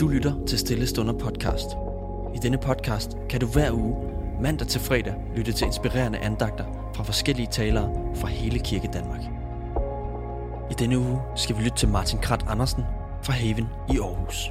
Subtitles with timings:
[0.00, 1.66] Du lytter til Stille Stunder podcast.
[2.34, 4.12] I denne podcast kan du hver uge,
[4.42, 9.20] mandag til fredag, lytte til inspirerende andagter fra forskellige talere fra hele Kirke Danmark.
[10.70, 12.82] I denne uge skal vi lytte til Martin Krat Andersen
[13.22, 14.50] fra Haven i Aarhus.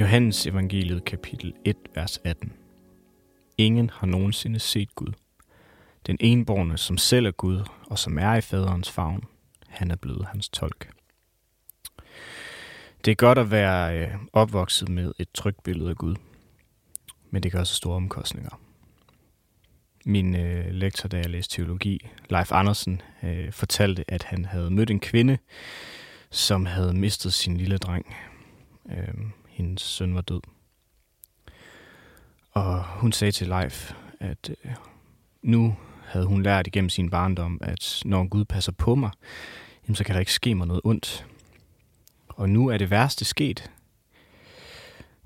[0.00, 2.52] Johannes evangeliet kapitel 1, vers 18.
[3.58, 5.12] Ingen har nogensinde set Gud.
[6.06, 9.24] Den enborne, som selv er Gud, og som er i faderens favn,
[9.68, 10.95] han er blevet hans tolk.
[13.06, 16.16] Det er godt at være øh, opvokset med et trygt billede af Gud,
[17.30, 18.60] men det kan også store omkostninger.
[20.04, 24.90] Min øh, lektor, da jeg læste teologi, Leif Andersen, øh, fortalte, at han havde mødt
[24.90, 25.38] en kvinde,
[26.30, 28.16] som havde mistet sin lille dreng.
[28.90, 29.14] Øh,
[29.48, 30.40] hendes søn var død.
[32.52, 34.70] Og hun sagde til Leif, at øh,
[35.42, 39.10] nu havde hun lært igennem sin barndom, at når Gud passer på mig,
[39.84, 41.26] jamen, så kan der ikke ske mig noget ondt.
[42.36, 43.70] Og nu er det værste sket.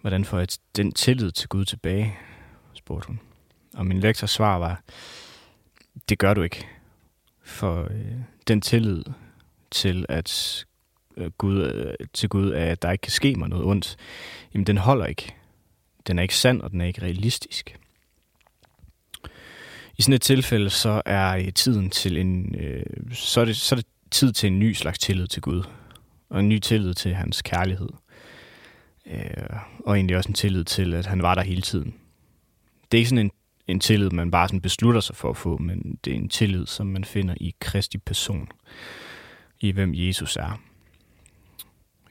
[0.01, 2.17] Hvordan får jeg den tillid til Gud tilbage?
[2.75, 3.21] spurgte hun.
[3.75, 4.83] Og min lektors svar var,
[6.09, 6.67] det gør du ikke.
[7.43, 8.13] For øh,
[8.49, 9.05] den tillid
[9.71, 10.65] til, at
[11.17, 13.97] øh, Gud, øh, til Gud, at der ikke kan ske mig noget ondt,
[14.55, 15.35] jamen den holder ikke.
[16.07, 17.79] Den er ikke sand, og den er ikke realistisk.
[19.99, 23.75] I sådan et tilfælde, så er øh, tiden til en, øh, så, er det, så
[23.75, 25.63] er det tid til en ny slags tillid til Gud,
[26.31, 27.89] og en ny tillid til hans kærlighed.
[29.07, 31.95] Øh, og egentlig også en tillid til, at han var der hele tiden.
[32.93, 33.31] Det er ikke sådan en,
[33.69, 36.67] en tillid, man bare sådan beslutter sig for at få, men det er en tillid,
[36.67, 38.49] som man finder i Kristi person,
[39.61, 40.61] i hvem Jesus er.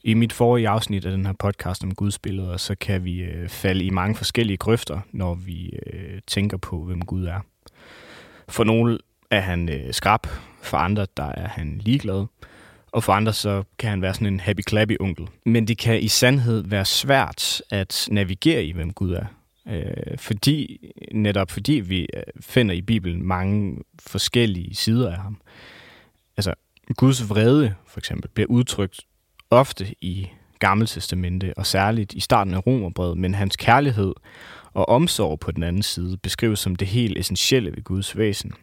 [0.04, 3.50] I mit forrige afsnit af den her podcast om Guds billeder, så kan vi øh,
[3.50, 7.40] falde i mange forskellige grøfter, når vi øh, tænker på, hvem Gud er.
[8.50, 8.98] For nogle
[9.32, 10.28] er han øh, skrab,
[10.62, 12.26] for andre der er han ligeglad,
[12.92, 15.28] og for andre så kan han være sådan en happy-clappy onkel.
[15.46, 19.26] Men det kan i sandhed være svært at navigere i, hvem Gud er.
[19.68, 25.42] Øh, fordi, netop fordi vi øh, finder i Bibelen mange forskellige sider af ham.
[26.38, 26.54] Altså,
[26.98, 29.02] Guds vrede, for eksempel, bliver udtrykt
[29.50, 30.28] ofte i
[30.60, 34.14] Gamle Testamente, og særligt i starten af Romerbrevet, men hans kærlighed
[34.74, 38.54] og omsorg på den anden side beskrives som det helt essentielle ved Guds væsen.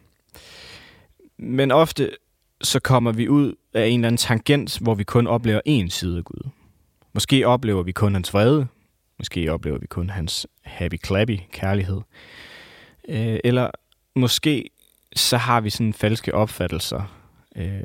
[1.37, 2.11] Men ofte
[2.61, 6.17] så kommer vi ud af en eller anden tangent, hvor vi kun oplever én side
[6.17, 6.49] af Gud.
[7.13, 8.67] Måske oplever vi kun hans vrede,
[9.17, 12.01] måske oplever vi kun hans happy-clappy kærlighed,
[13.09, 13.71] øh, eller
[14.15, 14.69] måske
[15.15, 17.17] så har vi sådan falske opfattelser
[17.55, 17.81] øh,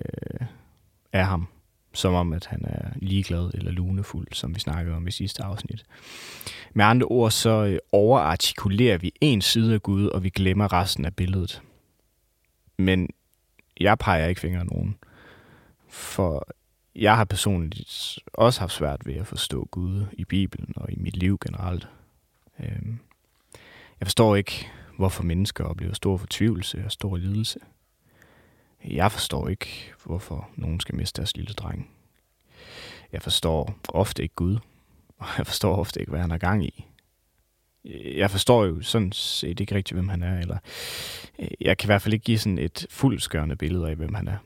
[1.12, 1.48] af ham,
[1.92, 5.84] som om at han er ligeglad eller lunefuld, som vi snakkede om i sidste afsnit.
[6.74, 11.04] Med andre ord så øh, overartikulerer vi en side af Gud, og vi glemmer resten
[11.04, 11.62] af billedet.
[12.78, 13.08] Men
[13.82, 14.96] jeg peger ikke fingre af nogen.
[15.88, 16.48] For
[16.94, 21.16] jeg har personligt også haft svært ved at forstå Gud i Bibelen og i mit
[21.16, 21.88] liv generelt.
[22.60, 22.98] Øhm,
[24.00, 27.58] jeg forstår ikke, hvorfor mennesker oplever stor fortvivlelse og stor lidelse.
[28.84, 31.90] Jeg forstår ikke, hvorfor nogen skal miste deres lille dreng.
[33.12, 34.58] Jeg forstår ofte ikke Gud,
[35.18, 36.86] og jeg forstår ofte ikke, hvad han har gang i.
[37.84, 40.58] Øh, jeg forstår jo sådan set ikke rigtigt, hvem han er, eller
[41.38, 44.28] øh, jeg kan i hvert fald ikke give sådan et fuldskørende billede af, hvem han
[44.28, 44.38] er.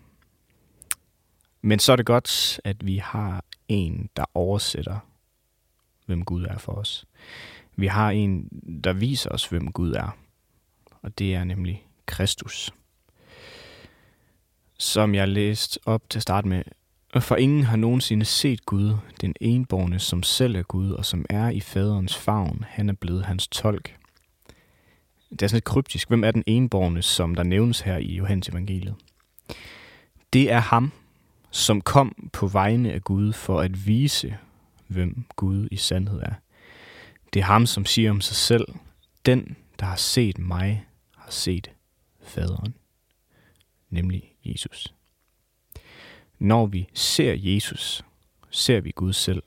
[1.63, 4.99] Men så er det godt, at vi har en, der oversætter,
[6.07, 7.05] hvem Gud er for os.
[7.77, 8.49] Vi har en,
[8.85, 10.19] der viser os, hvem Gud er.
[11.03, 12.73] Og det er nemlig Kristus.
[14.79, 16.63] Som jeg læste op til at starte med,
[17.23, 21.49] for ingen har nogensinde set Gud, den enborne, som selv er Gud, og som er
[21.49, 22.65] i faderens favn.
[22.69, 23.97] Han er blevet hans tolk.
[25.31, 26.09] Det er sådan lidt kryptisk.
[26.09, 28.95] Hvem er den enborne, som der nævnes her i Johannes evangeliet?
[30.33, 30.93] Det er ham,
[31.51, 34.37] som kom på vegne af Gud for at vise,
[34.87, 36.35] hvem Gud i sandhed er.
[37.35, 38.67] Det er ham, som siger om sig selv,
[39.27, 41.71] den, der har set mig, har set
[42.23, 42.75] faderen,
[43.91, 44.96] nemlig Jesus.
[46.39, 48.05] Når vi ser Jesus,
[48.51, 49.43] ser vi Gud selv.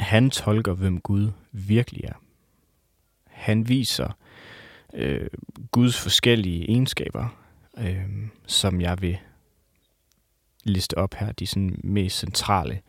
[0.00, 2.22] Han tolker, hvem Gud virkelig er.
[3.26, 4.16] Han viser
[4.94, 5.28] øh,
[5.70, 7.28] Guds forskellige egenskaber,
[7.78, 8.06] øh,
[8.46, 9.18] som jeg vil
[10.64, 11.32] liste op her.
[11.32, 12.80] De sådan mest centrale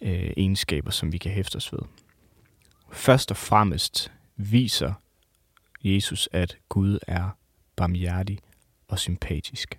[0.00, 1.80] øh, egenskaber, som vi kan hæfte os ved.
[2.92, 4.92] Først og fremmest viser
[5.84, 7.30] Jesus, at Gud er
[7.76, 8.38] barmhjertig
[8.88, 9.78] og sympatisk.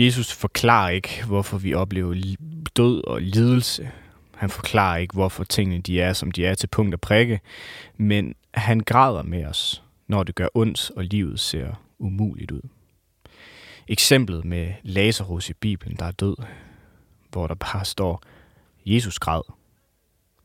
[0.00, 2.36] Jesus forklarer ikke, hvorfor vi oplever
[2.76, 3.90] død og lidelse.
[4.34, 7.40] Han forklarer ikke, hvorfor tingene de er, som de er til punkt og prikke,
[7.96, 12.60] men han græder med os, når det gør ondt, og livet ser umuligt ud.
[13.88, 16.36] Eksemplet med Lazarus i Bibelen, der er død,
[17.30, 18.22] hvor der bare står,
[18.86, 19.42] Jesus græd.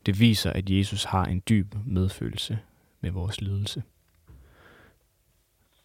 [0.06, 2.58] Det viser, at Jesus har en dyb medfølelse
[3.00, 3.82] med vores lidelse.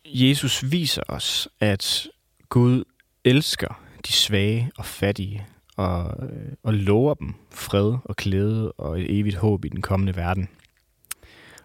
[0.06, 2.08] Jesus viser os, at
[2.50, 2.84] Gud
[3.26, 5.46] elsker de svage og fattige,
[5.78, 10.16] og, øh, og lover dem fred og glæde og et evigt håb i den kommende
[10.16, 10.50] verden.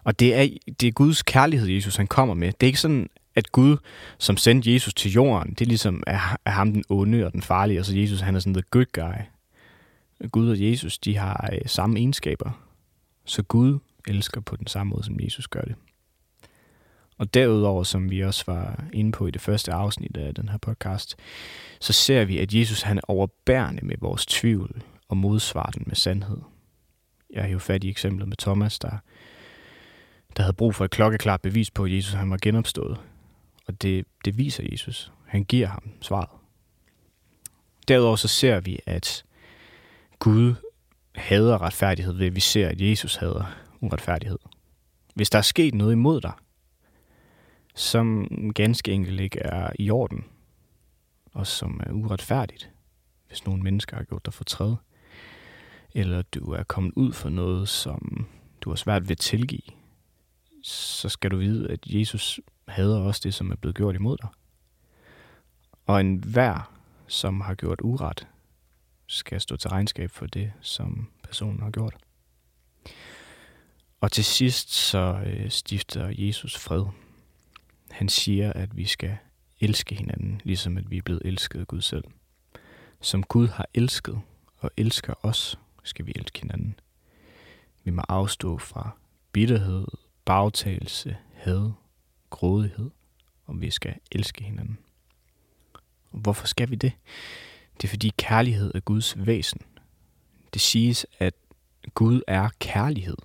[0.03, 0.47] Og det er,
[0.79, 2.47] det er Guds kærlighed, Jesus han kommer med.
[2.47, 3.77] Det er ikke sådan, at Gud,
[4.17, 7.41] som sendte Jesus til jorden, det er ligesom er, er ham den onde og den
[7.41, 9.21] farlige, og så Jesus han er sådan the good guy.
[10.31, 12.51] Gud og Jesus, de har øh, samme egenskaber.
[13.25, 15.75] Så Gud elsker på den samme måde, som Jesus gør det.
[17.17, 20.57] Og derudover, som vi også var inde på i det første afsnit af den her
[20.57, 21.15] podcast,
[21.79, 25.95] så ser vi, at Jesus han er overbærende med vores tvivl og modsvarer den med
[25.95, 26.37] sandhed.
[27.33, 28.97] Jeg har jo fat i eksemplet med Thomas, der,
[30.37, 32.97] der havde brug for et klokkeklart bevis på, at Jesus han var genopstået.
[33.67, 35.11] Og det, det viser Jesus.
[35.25, 36.29] Han giver ham svaret.
[37.87, 39.25] Derudover så ser vi, at
[40.19, 40.55] Gud
[41.15, 44.39] hader retfærdighed ved, at vi ser, at Jesus hader uretfærdighed.
[45.15, 46.31] Hvis der er sket noget imod dig,
[47.75, 50.25] som ganske enkelt ikke er i orden,
[51.31, 52.71] og som er uretfærdigt,
[53.27, 54.75] hvis nogle mennesker har gjort dig fortræd,
[55.93, 58.27] eller du er kommet ud for noget, som
[58.61, 59.61] du har svært ved at tilgive,
[60.63, 64.29] så skal du vide, at Jesus hader også det, som er blevet gjort imod dig.
[65.85, 66.73] Og enhver,
[67.07, 68.27] som har gjort uret,
[69.07, 71.95] skal stå til regnskab for det, som personen har gjort.
[74.01, 76.85] Og til sidst så øh, stifter Jesus fred.
[77.95, 79.17] Han siger, at vi skal
[79.59, 82.03] elske hinanden, ligesom at vi er blevet elsket af Gud selv.
[83.01, 84.21] Som Gud har elsket
[84.57, 86.79] og elsker os, skal vi elske hinanden.
[87.83, 88.89] Vi må afstå fra
[89.31, 89.87] bitterhed,
[90.25, 91.71] bagtagelse, had,
[92.29, 92.89] grådighed,
[93.45, 94.77] og vi skal elske hinanden.
[96.11, 96.91] Og hvorfor skal vi det?
[97.77, 99.61] Det er fordi kærlighed er Guds væsen.
[100.53, 101.33] Det siges, at
[101.93, 103.17] Gud er kærlighed.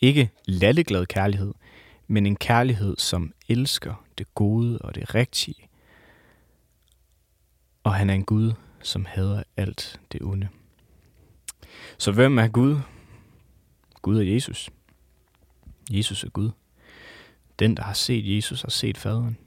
[0.00, 1.54] Ikke lalleglad kærlighed,
[2.06, 5.68] men en kærlighed, som elsker det gode og det rigtige.
[7.82, 8.52] Og han er en Gud,
[8.82, 10.48] som hader alt det onde.
[11.98, 12.80] Så hvem er Gud?
[14.02, 14.70] Gud er Jesus.
[15.90, 16.50] Jesus er Gud.
[17.58, 19.38] Den, der har set Jesus, har set faderen.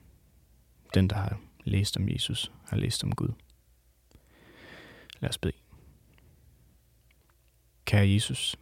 [0.93, 3.29] Den, der har læst om Jesus, har læst om Gud.
[5.19, 5.53] Lad os bede.
[7.85, 8.55] Kære Jesus,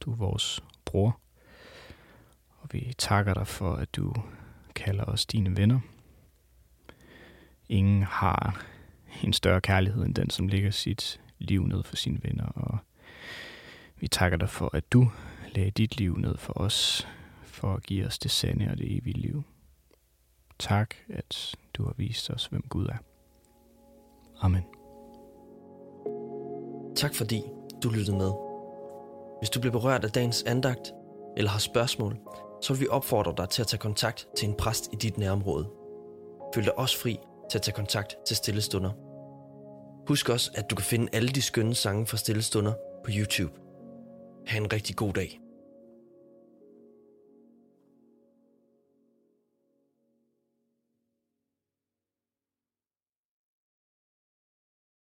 [0.00, 1.20] du er vores bror,
[2.64, 4.14] og vi takker dig for, at du
[4.74, 5.80] kalder os dine venner.
[7.68, 8.64] Ingen har
[9.22, 12.78] en større kærlighed end den, som lægger sit liv ned for sine venner, og
[13.96, 15.10] vi takker dig for, at du
[15.54, 17.08] lagde dit liv ned for os,
[17.42, 19.42] for at give os det sande og det evige liv.
[20.58, 22.96] Tak, at du har vist os, hvem Gud er.
[24.40, 24.62] Amen.
[26.96, 27.42] Tak fordi
[27.82, 28.32] du lyttede med.
[29.40, 30.92] Hvis du blev berørt af dagens andagt,
[31.36, 32.18] eller har spørgsmål,
[32.64, 35.68] så vil vi opfordre dig til at tage kontakt til en præst i dit nærområde.
[36.54, 37.18] Føl dig også fri
[37.50, 38.90] til at tage kontakt til Stillestunder.
[40.08, 42.72] Husk også, at du kan finde alle de skønne sange fra Stillestunder
[43.04, 43.52] på YouTube.
[44.46, 45.43] Ha' en rigtig god dag.